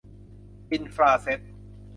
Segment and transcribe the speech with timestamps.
[0.71, 1.41] อินฟราเซท